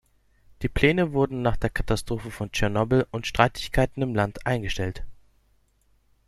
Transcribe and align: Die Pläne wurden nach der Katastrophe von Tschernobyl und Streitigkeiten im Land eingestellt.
Die 0.63 0.67
Pläne 0.67 1.13
wurden 1.13 1.43
nach 1.43 1.57
der 1.57 1.69
Katastrophe 1.69 2.31
von 2.31 2.51
Tschernobyl 2.51 3.05
und 3.11 3.27
Streitigkeiten 3.27 4.01
im 4.01 4.15
Land 4.15 4.47
eingestellt. 4.47 5.05